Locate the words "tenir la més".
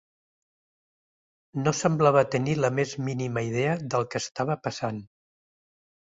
2.35-2.93